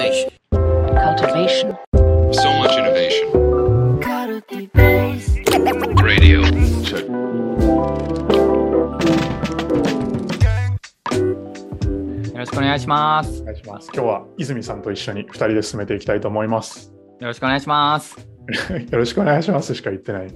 [0.00, 0.30] Cultivation.
[0.96, 1.76] cultivation,
[2.32, 3.28] So much innovation.
[6.02, 6.40] Radio.
[6.82, 7.04] Check.
[12.32, 13.42] よろしくお願いします。
[13.42, 13.90] お願いします。
[13.92, 16.94] 今日は泉さんと一緒に2人で進めていきたいと思います。
[17.20, 18.26] よろしくお願いします。
[18.90, 20.28] よろしくお願いしますしか言ってない。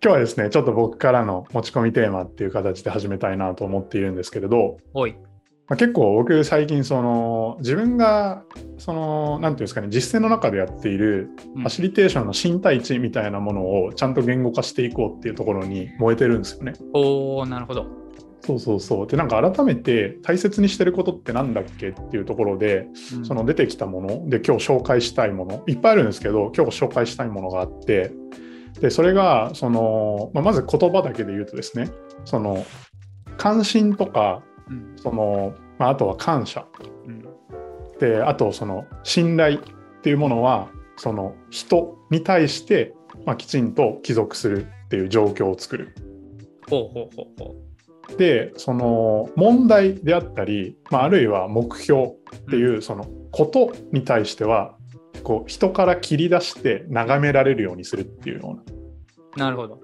[0.00, 5.14] 日はですね、ちょっと僕からの持ち込みテーマっていう形で始めたいなと思っているんですけれど、おい。
[5.68, 8.42] まあ、結構僕最近その自分が
[8.78, 16.72] その何ていうんですかね実践の中でやっているうんファシリテーションの身体値みたいなものをちゃんと言語化していこうっていうところに燃えてるんですよね。
[16.94, 17.86] おー、なるほど。
[18.40, 19.06] そうそうそう。
[19.06, 28.12] でなんか改めて大切にしてることってなんだっけっていうところでうんその出てきたもので今日紹介したいものいっぱいあるんですけど今日紹介したいものがあって
[28.80, 31.90] でそれがその、まあ、まず言葉だけで言うとですね
[32.24, 32.64] その
[33.36, 36.66] 関心とかうんその、まあ、あとは感謝
[37.06, 37.24] うん
[37.98, 39.60] であとその信頼っ
[40.02, 42.94] ていうものはその人に対して、
[43.26, 45.94] まあ、きちんと帰属するっていう状況を作る。
[46.68, 47.54] ほうほうほうほ
[48.16, 52.10] でその問題であったり、まあ、あるいは目標っ
[52.48, 54.76] ていうそのことに対しては
[55.22, 59.38] こう人から切り出して眺められるようにするっていうようなう。
[59.38, 59.80] なるほど。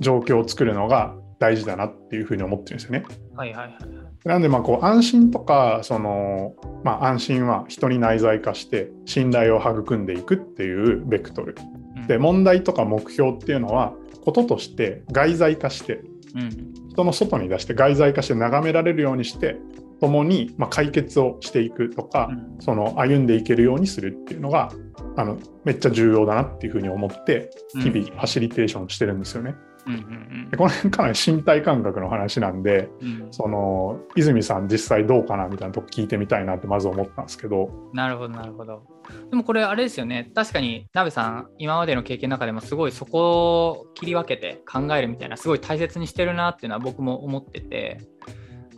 [0.00, 3.04] 状況を作るのが大事だなっていうふうに思ってるんですよね。
[3.34, 4.05] はいはいはいはい。
[4.26, 11.54] なんでまあこう安心とかその、まあ、安心は人に内在化して信頼を育んでいくっていうベクトル
[11.96, 16.00] うんで、問題とか目標っていうのはこととして外在化して
[16.34, 16.74] うん。
[16.90, 19.58] 人の外に出して外在化して眺められるようにして
[20.00, 24.72] 共にまあ解決をしていくとか、うんその歩んでいけるようにするっていうのが
[25.14, 29.54] あのめっちゃ重要だなっていうふうに思って日々ファシリテーションしてるんですよね。
[29.70, 33.32] うんうんでこの辺かなり身体感覚の話なんでうんうん。
[33.32, 38.82] その泉さん実際どうかなみたいなとこ聞いてみたいなってまず思ったんですけどなるほどなるほど。
[39.30, 40.30] でもこれあれですよね。
[40.34, 48.00] 確かに鍋さん今までの経験の中でもすごいそこを切り分けて考えるみたいなすごい大切にしてるなっていうのは僕も思ってて。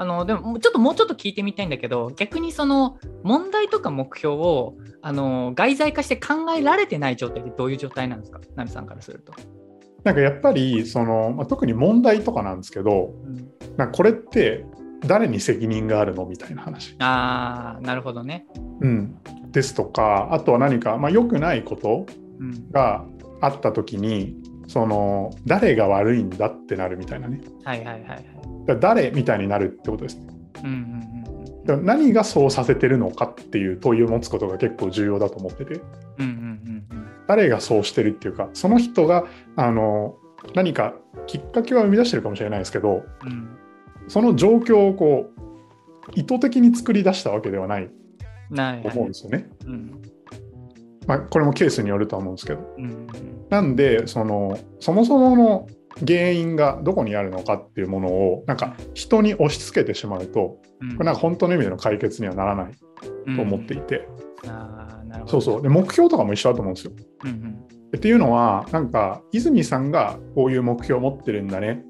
[0.00, 8.38] あのでもちょっともうちょっと聞いてみたいんだけど逆にその問題とか目標をあの外在化して考えられてない状態ってどういう状態なんですか？
[8.54, 9.32] 鍋さんからすると。
[10.08, 13.14] なんかやっぱりその、まあ、特に問題とかなんですけど
[13.76, 14.64] なんかこれって
[15.00, 18.46] 誰に責任があるのみたいな話、ああなるほどね。
[18.80, 19.16] うん、
[19.52, 22.06] ですとかあとは何か、まあ、良くないこと
[22.40, 23.04] うん、が
[23.40, 24.36] あった時に
[24.68, 27.40] その誰が悪いんだってなるみたいなね。
[27.64, 28.80] はいはいはいはい。
[28.80, 30.26] 誰みたいになるってことですね。
[30.64, 35.74] うんうんうん何がそうさせてるのかっていう問いを持つことが結構重要だと思ってて。
[35.74, 35.82] うん
[36.18, 40.16] うんうんうん誰がそうしてるっていうかその人があの
[40.54, 40.94] 何か
[41.26, 43.58] きっかけは生み出してるかもしれないですけどうん。
[44.08, 47.90] その状況をこう意図的に作り出したわけではない
[48.50, 49.46] と思うんですよね。
[49.66, 50.02] うん。
[51.06, 52.60] まあ、これもケースによるとは思うんですけど。
[52.78, 52.84] うん。
[52.84, 53.06] うん
[53.48, 55.66] なんでそのそもそもの
[56.06, 60.92] 原因がどこにあるのかっていうものをなんか人に押し付けてしまうとうん。
[60.96, 62.72] これなんか本当の意味での解決にはならない
[63.36, 64.06] と思っていて、
[64.46, 64.77] ああ、なるほど。
[65.26, 66.92] そうそうで目標とかも一緒だと思うんですよ。
[67.24, 67.58] うんうん。
[67.96, 71.84] っていうのはなんか泉さんがこういう目標を持ってるんだね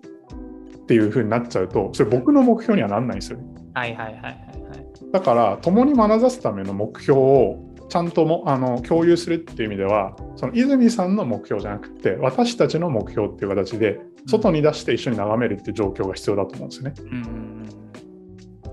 [0.77, 3.45] っていう風になっちゃうとそれ僕の目標にはなんないんですよね。
[3.75, 5.13] はいはいはいはいはい。
[5.13, 16.95] だから共に学ざすための目標をちゃんともあの共有するっていう意味ではその泉さんの目標じゃなくて私たちの目標っていう形で外に出して一緒に眺めるっていう状況が必要だと思うんですよね。
[16.99, 17.69] うん。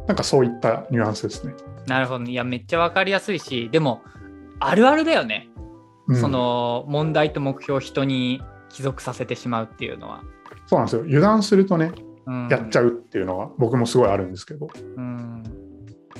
[0.07, 1.53] なんかそういったニュアンスですね。
[1.87, 2.25] なるほど。
[2.25, 4.01] いや、めっちゃわかりやすいし、でも、
[4.59, 5.49] あるあるだよね。
[6.07, 10.23] うんその問題と目標を人に帰属させてしまうっていうのは。
[10.67, 11.91] そうなんですよ油断するとね
[12.27, 14.67] うん、やっちゃうっていうのが僕もすごいあるんですけど。
[14.97, 15.43] うん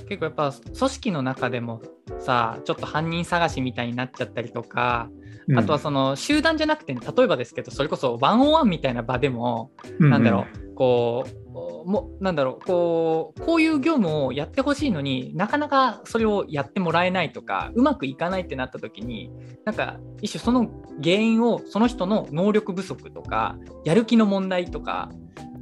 [0.08, 1.82] 結構やっぱ組織の中でも
[2.20, 5.25] さちょっと犯人探しみたいになっちゃったりとか、うん
[5.56, 19.32] あとはその集団じゃなくて例えばですけどそれこそワンオンワンみたいな場でも、うなんだろうこうもなんだろうこうこういう業務をやってほしいのになかなかそれをやってもらえないとかうまくいかないってなった時に
[19.64, 20.70] なんか一種その
[21.02, 25.12] 原因をその人の能力不足とかやる気の問題とか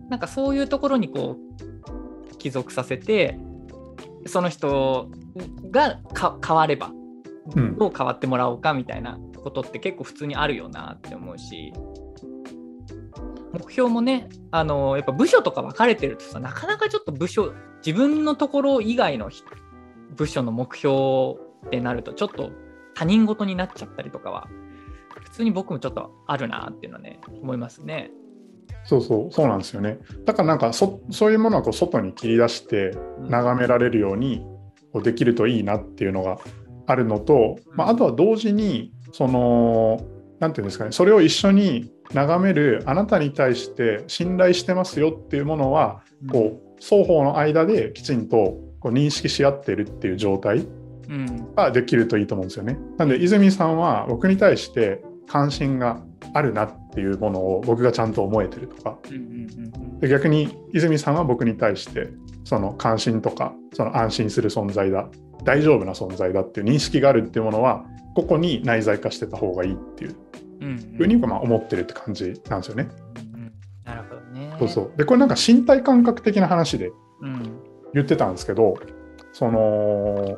[0.09, 1.37] なんかそういうところにこ
[2.31, 3.37] う帰属させて
[4.25, 5.11] その人
[5.69, 6.91] がか変われば
[7.55, 7.77] うん。
[7.77, 11.73] どう変わってもらおうかみたいなことって結構普通にあるよなって思うし
[13.53, 17.53] 目標もねあのやっぱ部署とか分かれてるとさなかなかちょっと部署
[17.85, 19.43] 自分のところ以外のひ
[20.15, 21.35] 部署の目標
[21.67, 22.51] ってなるとちょっと
[22.95, 24.47] 他人事になっちゃったりとかは
[25.23, 28.11] 普通に僕もちょっとあるなっていうのはね思いますね。
[28.85, 29.99] そうそうそうなんですよね。
[30.25, 34.45] だからなんかそそういうものはこう外に切り出して眺められるように
[34.91, 36.39] こうできるといいなっていうのが
[36.85, 40.01] あるのと、まあ、あとは同時にその
[40.39, 50.67] 何て言うんですかねそれを一緒に眺めるあなたに対して信頼してますよっていうものはこう双方の間できちんとこう認識し合ってるっていう状態
[51.09, 51.53] うん。
[51.55, 52.77] ができるといいと思うんですよね。
[52.97, 56.01] なんで泉さんは僕に対して関心が
[56.33, 58.97] あるなっていうものを僕がちゃんと思えてるとか。
[59.99, 62.09] で逆に泉さんは僕に対して
[62.43, 65.09] その関心とかその安心する存在だ
[65.43, 70.15] 大丈夫な存在だっていう認識があるっていうものはここに内在化してた方がいいっていう
[70.61, 70.95] うんうん。
[70.97, 72.89] ふうにまあ思ってるって感じなんですよね。
[73.15, 73.53] うんうん。
[73.85, 74.55] なるほどね。
[74.59, 74.97] そうそう。
[74.97, 77.59] でこれなんか身体感覚的な話でうん。
[77.93, 78.75] 言ってたんですけど
[79.31, 80.37] その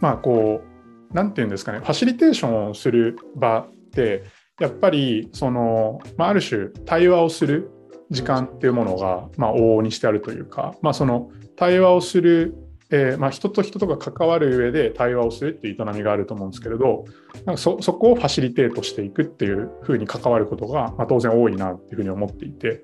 [0.00, 0.62] まあこ
[1.10, 1.78] うなんていうんですかね。
[1.78, 4.24] ファシリテーションをする場って
[4.60, 7.70] やっぱりその、まあ、ある種対話をする
[8.10, 12.54] 時間っていうものが、まあ、往々にしてあるというか、まあ、その対話をする、
[12.92, 17.04] えーまあ、人と人とが関わる上で対話をするっていう営みがあると思うんですけれど
[17.44, 22.82] なんかそそこをファシリテートしていくっていうふうに関わることが、まあ、当然多いなっていうふうに思っていて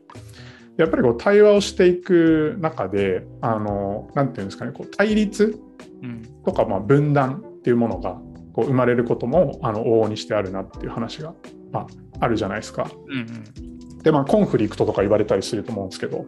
[0.76, 5.61] やっぱりこう対話をしていく中であのなんていうんですかねこう対立
[6.03, 6.23] うん。
[6.44, 8.20] とかまあ分断っていうものが
[8.52, 11.35] こう生まれることもあの往々にしてあるなっていう話が、
[11.73, 11.87] まあ、
[12.20, 12.91] あるじゃないですか。
[13.09, 13.99] うんうん。
[14.02, 16.25] でまあコンフリクトとか言われたりすると思うんですけど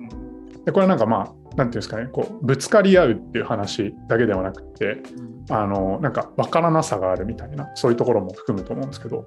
[0.68, 5.44] でこれなんかまあなんていうんですかねこうぶつかり合うっていう話だけではなくてうん。
[5.48, 9.24] あのなんか分からなさがあるみたいなそういうところも含むと思うんですけど。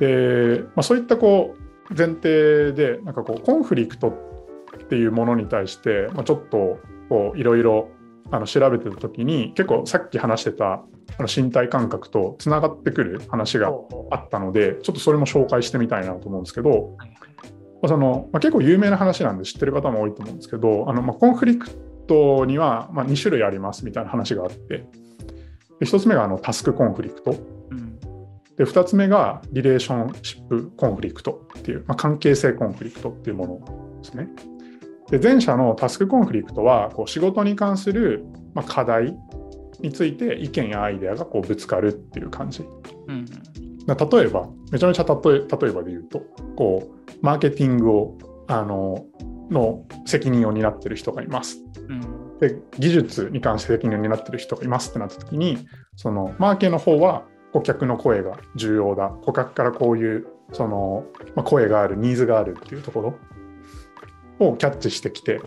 [0.00, 1.54] で、まあ、そういったこ
[1.90, 6.78] う前提でなんかこうコンフリクトっていうものに対して、まあ、ちょっと
[7.10, 7.90] こういろいろ
[8.30, 10.82] あの調べてた時に結構さっき話してたあ
[11.18, 13.70] の身体感覚とつながってくる話が
[14.10, 16.96] あったのでちょっとそれも紹介してみたいなと思うんですけど、
[17.86, 21.70] そのまあ、結構有名な話なんで知ってる方も多いと思うんですけどあの、まあ、コンフリク
[22.08, 24.84] トには、まあ、2種類ありますみたいな話があって
[25.78, 27.36] で1つ目があのタスクコンフリクト
[27.70, 27.98] うん
[28.56, 34.28] で2つ目がリレーションシップコンフリクトっていう、まあ、関係性コンフリクトっていうものですね。
[35.10, 39.16] で前者のタスクコンフリクトはこう仕事に関する、まあ、課題
[39.80, 42.64] について意見やアイデアがこうぶつかるっていう感じ。
[43.06, 46.20] うんな例えばめちゃめちゃ例え例えばで言うと
[46.56, 49.06] こうマーケティングをあの
[49.50, 51.62] の責任を担ってる人がいます。
[51.88, 52.38] うん。
[52.38, 59.08] で技術に関して責任を担ってる人がいますってなった時にそのマーケの方は顧客の声が重要だ。
[59.08, 61.04] 顧客からこういうその、
[61.34, 63.00] まあ、声があるニーズがあるっていうとこ
[64.38, 65.40] ろをキャッチしてきて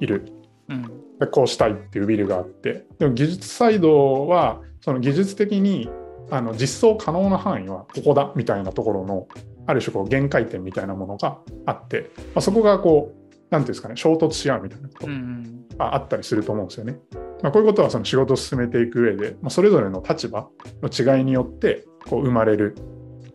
[0.00, 0.32] いる。
[0.68, 1.18] うん。
[1.18, 2.86] でこうしたいっていうビルがあって。
[2.98, 5.88] でも技術サイドはその技術的に
[6.32, 9.28] あの実装可能な範囲はここだみたいなところの
[9.66, 16.98] ある種こう限界点みたいなものがあって、まあ、そこがこう何ていうんですかね衝突し合うみたいなことうんうんああったりすると思うんですよね。
[17.42, 20.48] まあ、こういうことはその仕事を進めていく上で、まあ、それぞれの立場
[20.82, 22.76] の違いによってこう生まれる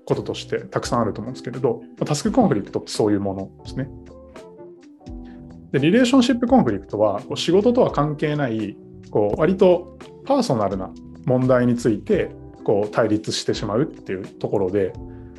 [0.05, 3.89] こととしてたくさんあると思うんですけれど、まあタスクコンフリクトってそういうものですね。
[5.71, 8.75] でリレーションシップコンフリクトはこう仕事とは関係ない
[9.11, 10.91] こう割とパーソナルな
[11.25, 12.31] 問題について
[12.67, 14.91] こう対立してしまうっていうところで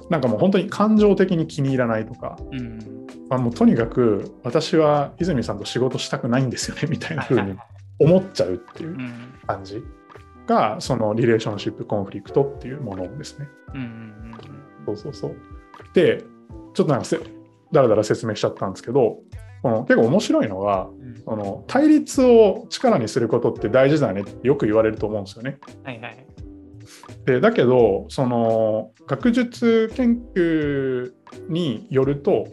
[0.09, 7.55] なんかもう本当に感情的に気に入らないとかうんまあ、もうとにかく私は泉さんと仕事したくないんですよね みたいな風に
[7.99, 9.13] 思っちゃうっていううん
[9.47, 9.85] 感じ
[10.47, 13.49] がそのリレーションシップコンフリクトっていうものですね。
[13.75, 14.33] うんうん
[14.87, 15.37] そうそうそう。
[15.93, 16.25] で
[16.73, 17.19] ちょっとなんかせ
[17.71, 19.19] だらだら説明しちゃったんですけど
[19.61, 20.89] この結構面白いのが
[21.27, 25.59] うんの対立を力にすることって大事だねってよく言われると思うんですよね。
[25.85, 26.28] はいはい
[27.25, 31.13] でだけどその学術研究
[31.49, 32.49] によると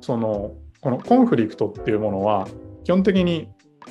[0.00, 2.48] そのこのコンフリクトっていうものは
[2.84, 3.48] 基本的に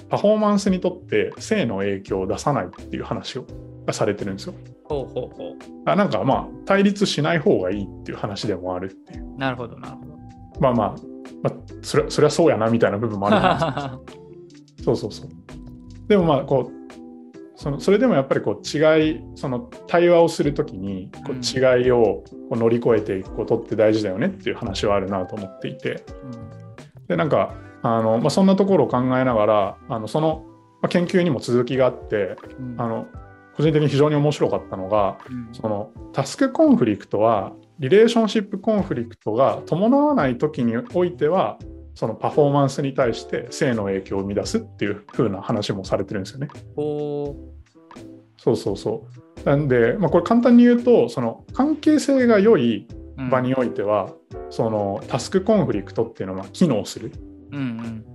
[0.09, 3.45] パフォーマンスにとって性の影響を出さないっていう話を
[3.85, 4.53] がされてるんですよ。
[4.83, 10.17] ほうほうほあなんかまあ対立しない方がいいっていう話でもあるっていううなるほどなるほど
[10.59, 10.95] まあまあ、
[11.43, 15.29] まあ、それそれはそうやなみたいな部分もあると思うんです そうそうそう。
[16.07, 16.76] でもまあこう
[17.57, 26.05] そのそれでもやっぱりこう違いその対話をするときにこう違いをこう乗り越えていくことって大事だよねっていう話はあるなと思っていて。
[27.07, 30.45] でなんかあの、まあ、そんなところを考えながらあのその、
[30.81, 32.75] まあ、研究にも続きがあってうん。
[32.77, 33.07] あの
[33.55, 35.49] 個人的に非常に面白かったのがうん。
[35.51, 41.57] そのタスクコンフリクトはリレーションシップコンフリクトが伴わない時においては
[41.97, 46.47] そのパフォーマンスに対して性の影響を生み出すっていう風な話もされてるんですよね。
[46.75, 47.35] ほ
[48.37, 49.07] そうそうそ
[49.43, 49.43] う。
[49.49, 52.87] なんで、まあ、これ簡単に言うとその関係性が良い
[53.17, 54.11] う場においては、
[54.51, 57.11] そのタスクコンフリクトっていうのは機能する。
[57.51, 58.05] うんうん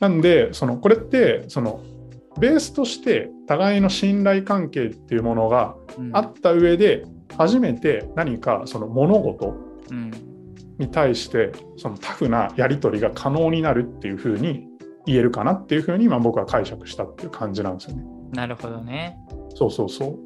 [0.00, 1.82] なんでそのこれってその
[2.38, 7.04] ベースとして互いの信頼関係っていうものがうんあった上で
[7.36, 9.54] 初めて何かその物事
[9.90, 10.35] うん
[10.78, 14.66] に対してそのタフなやり取りが可能になるっていうふうに
[15.06, 18.04] 言えるかなっていうふうに今僕は解釈したっていう感じなんですよね。
[18.32, 19.16] なるほどね。
[19.54, 20.18] そうそうそう。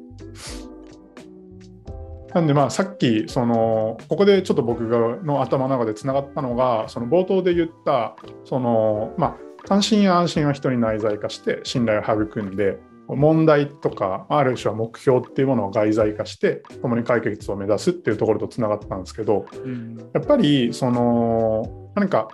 [2.33, 8.15] なんでまあさっきそのここでちょっと僕がの頭の中でつながったのがその冒頭で言った
[8.45, 12.79] そのまあ関心や安心は人に内在化して信頼を育んで
[13.15, 19.97] 問題とかある種は目標っていうものを外在化して共に解決を目指すっていうところとつながったんですけどうん。
[20.13, 22.29] やっぱりその何か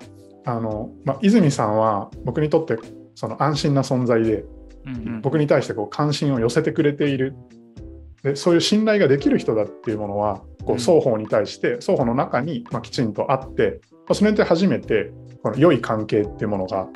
[0.45, 2.77] あの、まあ、泉さんは僕にとって
[3.15, 4.45] その安心な存在で
[4.85, 5.21] うんうん。
[5.21, 7.35] 僕に対してこう関心を寄せてくれている。
[8.23, 10.75] でそういう信頼ができる人だっていうものはこうん。
[10.75, 15.11] う双方に対して双方の中にまあきちんとあってまあそれで初めて
[15.43, 16.87] この良い関係っていうものが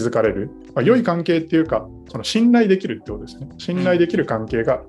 [0.00, 4.82] 築かれる、まあ、良い関係っていうかその信頼できるってことですね信頼できる関係が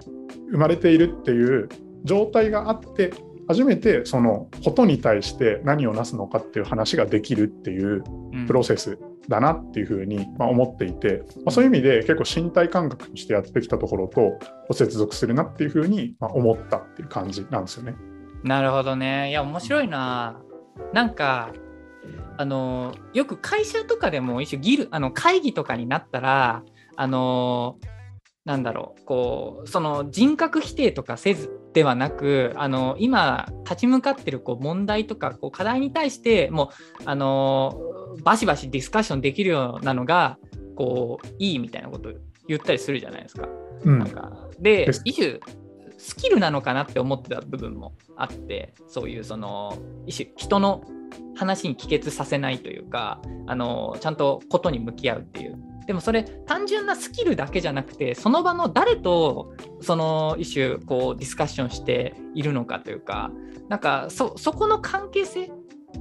[0.51, 1.69] 生まれているっていう
[2.03, 3.13] 状態があって
[3.47, 14.39] 初めてそのことに対して何をなすのかっていう話ができるっていううんプロセスだなっていうふうにまあ思っていて、まあ、そういう意味で結構身体感覚としてやってきたところと
[14.73, 17.95] 接続するなっていうふうにまあ思ったっていう感じなんですよね。
[18.43, 19.29] なるほどね。
[19.29, 20.39] いや、面白いな。
[20.93, 21.51] なんか、
[22.37, 26.63] あの、よく会社とかでも一種ギル、あの会議とかになったら、
[26.95, 27.77] あの、
[28.45, 37.79] なんだろう、こう、その人格否定とかせずではなく、あの、今、立ち向かってるこう問題とかこう課題に対して、もう、あの、
[38.23, 40.37] バシバシディスカッションできるようなのが、
[40.75, 42.13] こう、いいみたいなこと
[42.47, 43.47] 言ったりするじゃないですか。
[43.83, 45.39] うんなんかで一種
[45.97, 50.83] スキルなのかなって思ってた部分もあってそういうその一種人の
[51.38, 63.32] 話に帰結させないというかあのちゃんとことに向き合うっていうでもそれ単純なスキルだけじゃなくてその場の誰とその一種こうディスカッションしているのかというか
[63.70, 65.50] なんかそそこの関係性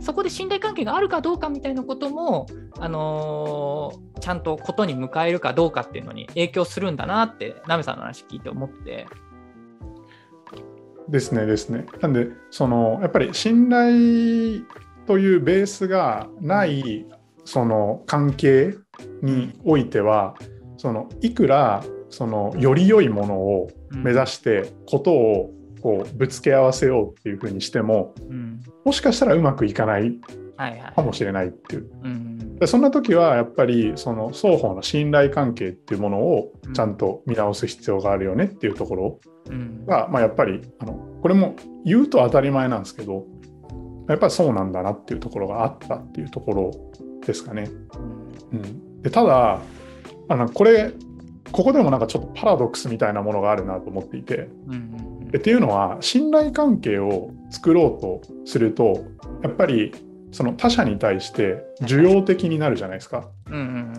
[0.01, 2.47] そこで信頼関係があるかどうかみたいなことも、
[2.79, 9.07] あのちゃんとことに迎えるかどうかっていうのに影響するんだなってナメさんの話聞いて思って。
[11.09, 11.87] ですねですね。
[12.01, 14.65] なんでそのやっぱり信頼
[15.07, 17.07] というベースがない
[17.45, 18.75] その関係
[19.23, 20.35] においては
[20.77, 28.61] そのいくらそのより良いものを目指してことをこうぶつけ合わせようっていうふうにしてもうん。
[28.85, 30.19] もしかしたらうまくいかない
[30.95, 31.91] かもしれないっていう。
[32.03, 32.57] うん。
[32.57, 39.21] でそんな時はやっぱりその双方の信頼関係っていうものをちゃんと見直す必要があるよねっていうところ
[39.51, 39.85] うん。
[39.87, 43.27] が、まあ、やっぱりあのこれも言うと当たり前なんですけど
[44.09, 46.73] やっぱりそうなんだなっていうところがあったっていうところ
[47.27, 47.71] ですかね。
[48.53, 49.61] うん、でただ
[50.29, 50.93] あのこれ
[51.53, 54.49] ここでもなんかちょっとパラドックスみたいなものがあるなと思っていて。
[55.37, 59.05] っていうのは信頼関係を作ろうとすると
[59.43, 59.93] やっぱり
[60.31, 63.29] その他者に対して受容的になるじゃないですか。
[63.47, 63.93] うんうん。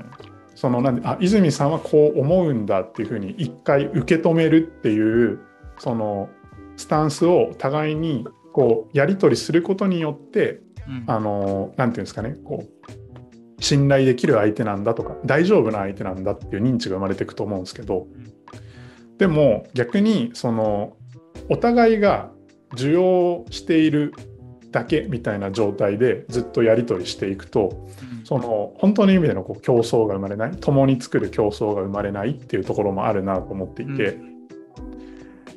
[0.56, 5.40] そのなんであ泉さんはこう思うんだっていうふうに一回受け止めるっていう
[5.78, 6.30] その
[6.76, 8.26] スタンスを互いに
[8.58, 11.04] こうやり取りすることによってうん。
[11.06, 18.08] あのなんていうんですかねこう信頼できる相手なんだとか大丈夫な相手なんだっていう認知が生まれていくと思うんですけど
[19.18, 20.96] でも逆にその
[21.50, 22.32] お互いが
[22.74, 24.14] 受容している
[24.72, 27.88] だけみたいな状態でずっとやり取りしていくと
[28.24, 34.20] その本当の意味でのこう競争が生まれない共に作る競争が生まれないっていうところもあるなと思っていて、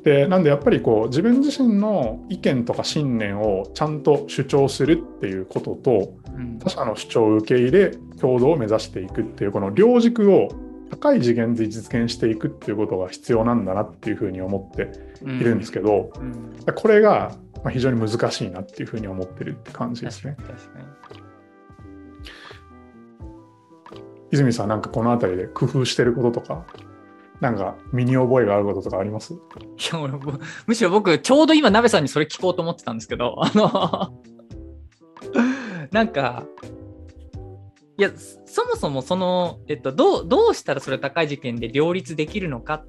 [0.03, 6.59] でなんでやっぱりこう自分自身の意見とか信念をちゃんと主張するっていうこととうん。
[6.59, 10.49] 他者の主張を受け入れ共同を目指していくっていうこの両軸を
[10.89, 14.91] 高い次元で実現していくっていうことが必要なんだなっていうふうに思って
[15.23, 16.73] いるんですけど、うん。
[16.73, 20.35] これがまあ非常に難しいなっていうふうに思ってるって感じですね。
[24.31, 26.65] 泉さんなんかこの辺りで工夫してることとか
[27.41, 29.33] なんか身に覚えがあることとかあります？
[29.33, 29.37] い
[29.91, 34.13] や俺もむしろ僕ちょうど今鍋さんにそれ聞こうと思ってたんですけどあの
[35.91, 36.45] なんか
[37.97, 38.11] いや
[38.45, 42.85] そもそもその、えっと、どうどうしたらそれ高い事件で両立できるのかっ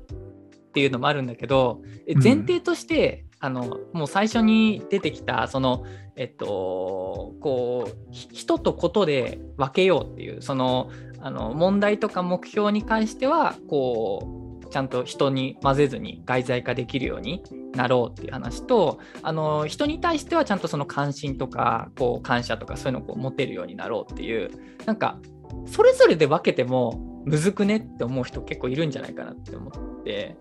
[0.73, 1.83] ていうのもあるんだけど
[2.23, 5.85] 前提として、あのもう最初に出てきたその
[6.15, 17.43] えっとこう人とことで分けようっていうそのあの問題とか目標に関してはこうちゃんと人に混ぜずに外在化できるように
[17.75, 24.51] なろうっていう話とあの人に対してはちゃんとその関心とかこう感謝とかそういうのをこう持てるようになろうっていう
[24.87, 25.19] なんか
[25.67, 30.37] それぞれで分けてもむずくねって思う人結構いるんじゃないかなって思って。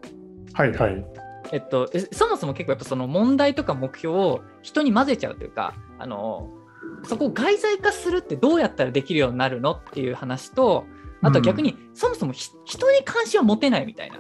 [0.54, 1.06] はいはい。
[1.52, 6.50] えっと、えそもそも結構やっぱその問題とか目標を人に混ぜちゃうというかあの
[7.04, 10.86] そこを外在化するってどうやったらできるようになるのっていう話と
[11.22, 14.18] あとは逆に、そもそもひ人に関心を持てないみたいな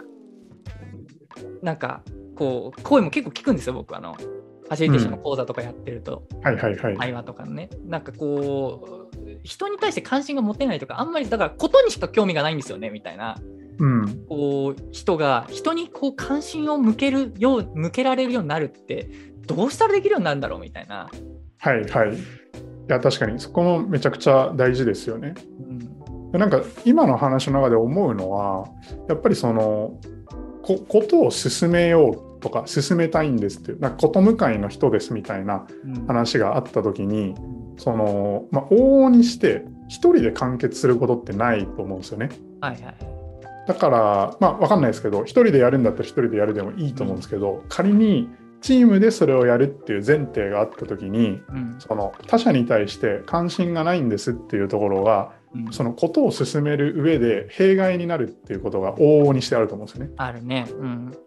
[1.64, 2.04] なんか
[2.36, 3.96] こう声も結構聞くんですよ僕。
[3.96, 6.98] あのファシリテーションの講座とかやってると、はいはいはい。
[6.98, 7.70] 会話とかのね。
[7.86, 13.38] なんかこう人に対して関心が持てないとかあんまりだからことにしか興味がないんですよねみたいな
[13.82, 14.26] うん。
[14.30, 19.10] こう人が人にこう関心を向けるよう向けられるようになるって
[19.48, 21.10] どうしたらできるようになるんだろうみたいな、
[21.58, 22.16] はいはい。
[22.16, 22.18] い
[22.88, 25.34] や、確かにそこもめちゃくちゃ大事ですよね。
[25.60, 25.82] うん
[26.32, 28.66] でなんか今の話の中で思うのは、
[29.10, 30.00] やっぱりその、
[30.64, 37.36] こことを進めようとか、進めたいんですっていう、なんかこと向かいの人ですみたいなうん話があった時に、
[37.78, 42.30] その、まあ、往々にして一人で完結することってないと思うんですよね。
[42.62, 43.21] はいはい
[43.68, 48.30] だから、まあ、わかんないですけど、一人でやるんだったら一人でやるでもいいと思うんですけど、仮に
[48.62, 60.12] チームでそれをやるっていう前提があった時に、うんその他者に対して関心がないんですっていうところが、うんそのことを進める上で弊害になるっていうことが往々にしてあると思うんですよね。
[60.18, 60.68] あるね。
[60.70, 61.18] うん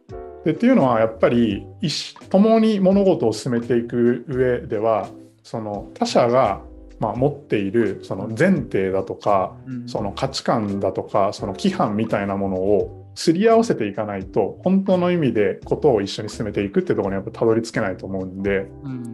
[0.45, 5.09] でっていうのはやっぱり一緒共に物事を進めていく上では
[5.43, 6.61] その他者が
[7.05, 9.89] まあ持っているその前提だとかうん。
[9.89, 18.67] その価値観だとかその規範みたいなものをすり合わせていかないと本当の意味でことを一緒に進めていくってところにやっぱたどり着けないと思うんで。
[18.83, 19.13] うん。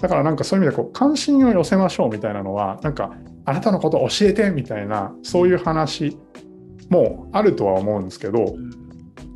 [0.00, 6.16] だからなんかそういう意味でこう関心を寄せましょうみたいなのはなんかあなたのこと教えてみたいなそういう話
[6.88, 8.87] もあるとは思うんですけどうん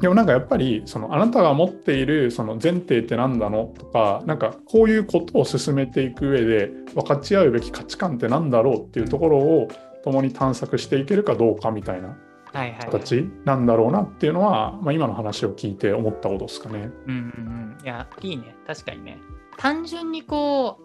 [0.02, 9.68] でもなんかやっぱりそのあなたが持っているその前提って何なのとかなんかこういうことを進めていく上で分かち合うべき価値観って何だろうっていうところを
[10.02, 12.18] 共に探索していけるかどうかみたいな。
[12.52, 16.90] 形なんだろうなっていうのは、まあ、今の話を聞いて思ったことですかね。
[17.06, 17.82] うんうんうん。
[17.82, 18.54] いや、いいね。
[18.66, 19.16] 確かにね。
[19.57, 20.79] 単純にこ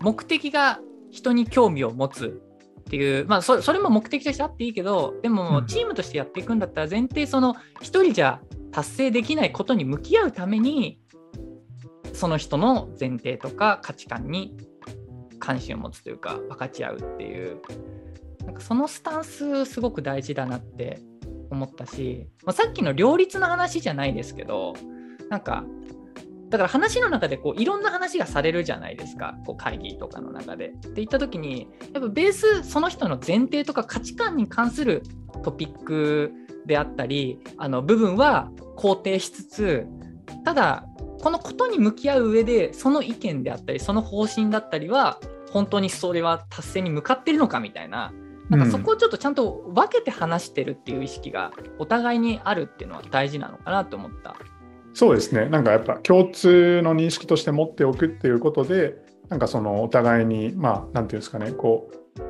[0.00, 2.40] う、目的が人に興味を持つ
[2.88, 5.66] っていう、まあそ、それも目的としてあっていいけど、でもうん。
[5.66, 8.40] チームとしてやっていくんだったら、前提、その一人じゃ
[8.72, 10.98] 達成できないことに向き合うために、
[12.14, 14.56] その人の前提とか価値観に
[15.38, 17.60] 関心を持つというか、分かち合うっていう、
[18.46, 20.98] なんかそのスタンス、すごく大事だなって
[21.50, 24.72] 思ったし、まあ、さっきの両立の話じゃないですけど、
[25.28, 25.64] なんか、
[26.48, 30.68] だから話の中でこういろんな話がされるじゃないですか、こう会議とかの中で。
[30.68, 35.02] って言った時に、やっぱベース、その人の前提とか価値観に関する
[35.42, 36.32] トピック
[36.66, 39.86] であったり、あの部分は肯定しつつ、
[40.44, 40.86] ただ、
[41.20, 45.18] このことに向き合う上で、その意見であったり、その方針だったりは、
[45.50, 48.12] 本当にそれは達成に向かってるのかみたいな、
[48.48, 54.36] なんかそこをちょっとちゃんと分けて話してるっていう意識がお互いにあるっていうのは大事なのかなと思った。
[54.98, 55.48] そうですね。
[55.48, 58.96] なんかやっぱ共通の認識として持っておくっていうことで
[59.28, 61.52] なんかそのお互いにまあなんていうんですかね。
[61.52, 62.20] こう、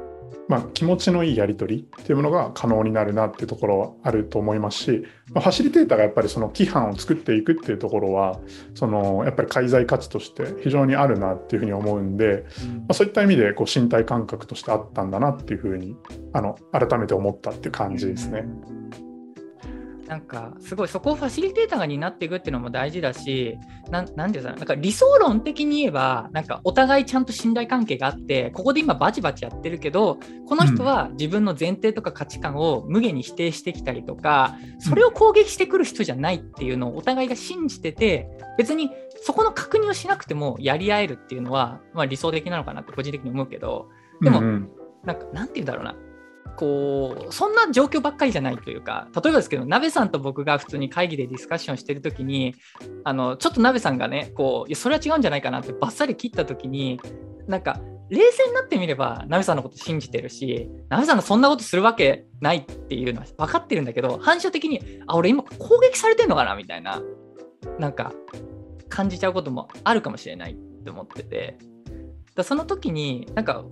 [0.49, 8.39] まあ、気持ちのいいやり取りっていうものが可能になるなっていうところはあると思いますし、まあ、ファシリテーターがやっぱりその規範を作っていくっていうところは
[8.75, 12.45] そのやっぱり介在価値として非常にあるなっていうふうに思うんで、
[12.81, 15.97] まあ、そういった意味でこう身体感覚としてあったんだなっていうふうに
[16.35, 18.45] あの改めて思ったっていう感じですね。
[20.09, 23.59] なんかすごいそこをファシリテーターが担っていくっていうのも大事だし、
[23.91, 38.91] なんなんていうんですかなんか理想論的に言えば、なんかお互いちゃんと信頼関係があって、ここで今バチバチやってるけど、この人は自分の前提とか価値観を無限に否定してきたりとか、それを攻撃してくる人じゃないっていうのをお互いが信じてて、別に
[39.23, 43.91] そこの確認をしなくてもやり合えるっていうのは、まあ、理想的なのかなって個人的に思うけど、
[44.23, 44.71] でもうんうん。
[45.05, 45.95] なんか、なんて言うんだろうな。
[46.59, 52.57] こう、そんな状況ばっかりじゃないというか、例えばですけど、鍋さんと僕が普通に会議でディスカッションしてるときに、
[53.05, 57.01] あの、ちょっと鍋さんがね、こう、いや、それは違うんじゃないかなってバッサリ切ったときに、
[57.47, 67.01] なんか、冷静になってみれば、鍋さんのこと信じてるし、鍋さんがそんなことするわけないっていうのは分かってるんだけど、反射的に、あ、俺今攻撃されてんのかなみたいな、
[67.79, 68.13] なんか、
[68.89, 71.57] 感じちゃうこともあるかもしれないって思ってて、
[72.39, 73.65] だその時に、なんか、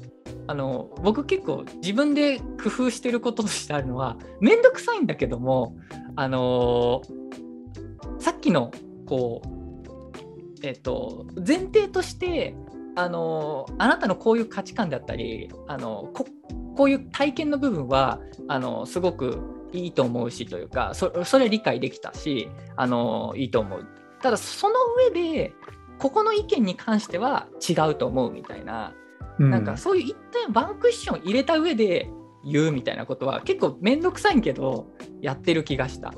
[0.48, 5.76] あの僕結構自分で工夫してることとしてあるのは面倒くさいんだけども
[6.14, 7.02] あの
[8.20, 8.70] さっきの
[9.06, 12.54] こうえっ、と前提として
[12.94, 16.26] あのあなたのこういう価値観だったりあのこ
[16.76, 19.40] こういう体験の部分はあのすごく
[19.72, 23.84] いいと思うしというかそそれ理解できたしあのいいと思う。
[24.22, 25.52] ただその上で
[25.98, 28.94] ここの意見に関しては違うと思うみたいな
[29.38, 32.10] なんかそういう一点ワンクッション入れた上で
[32.44, 34.86] 言うみたいなことは結構面倒くさいけど
[35.20, 36.14] やってる気がした。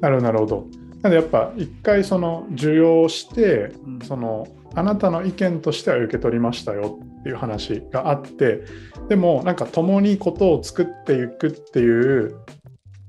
[0.00, 0.66] なるほどなるほど。
[1.02, 8.62] なのでやっぱ一回その受容して、うんそのあなたの意見としては受け取りましたよっていう話があって
[9.10, 12.38] でもなんか共にことを作っていくっていう、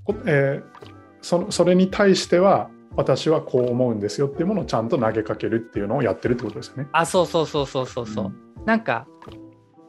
[0.03, 0.83] こえー
[1.21, 6.87] そのそれに対しては私はこう思うんですよっていうものをちゃんと投げかけるっていうのをやってるってことですよね。
[6.91, 8.25] あそうそうそうそうそうそう。
[8.25, 9.07] うんなんか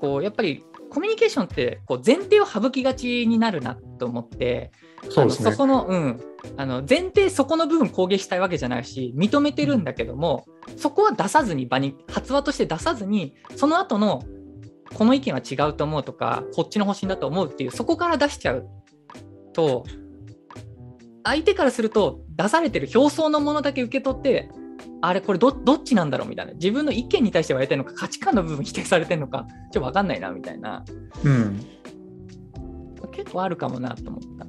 [0.00, 4.70] こうやっぱりコミュニケーションってこう前提を省きがちになるなと思って
[5.10, 6.20] そうですねそこの,、うん、
[6.56, 14.22] あの前提そこの部分攻撃したいわけじゃないし認めてるんだけども、そこは出さずに場に発話として出さずにその後の
[14.94, 18.68] この意見は違うと思うとかこっちの方針だと思うっていうそこから出しちゃう
[19.52, 19.84] と
[21.24, 24.50] 相手からすると出されてる表層のものだけ受け取って
[25.00, 30.84] あれこれどどっちなんだろうみたいな自分の意見に対して言われてるのか価値観の部分否定されてるのかちょっと分かんないなみたいな
[31.24, 31.60] うん、
[33.12, 34.44] 結構あるかもなと思った。
[34.44, 34.48] い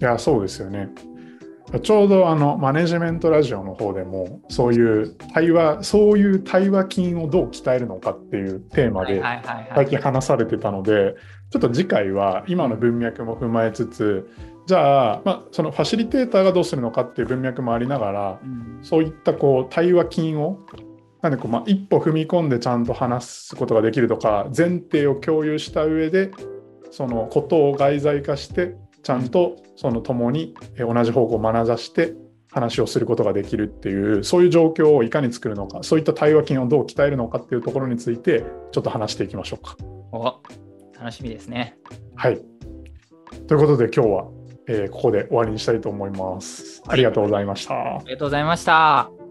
[0.00, 0.88] やそうですよね。
[1.82, 9.22] ちょうどあのマネジメントラジオの方でもそういう対話そういう対話筋をどう鍛えるのかっていうテーマで。
[9.74, 11.14] 最近話されてたので
[11.50, 14.28] ちょっと次回は今の文脈も踏まえつつ
[14.66, 20.60] じゃあ、まあ、そのファシリテーターがどうするのかっていう文脈もありながらうんそういったこう対話筋を
[21.20, 26.30] なんでこう、まあ、一歩踏み込んでちゃんと話すことができるとか前提を共有した上で
[26.90, 32.14] そのことを外在化してちゃんとその共にえ同じ方向を眼差して
[32.50, 39.76] 話をすることができるっていうそういう状況をいかに作るのかそういった対話筋をどう鍛えるのかっていうところについてちょっと話していきましょうか。
[40.12, 40.42] お
[40.98, 41.78] 楽しみですね。
[42.14, 42.40] はい。
[43.48, 44.28] ということで今日は、
[44.72, 46.82] えーここで終わりにしたいと思います。
[46.86, 47.74] ありがとうございました。
[47.74, 49.21] ありがとうございました。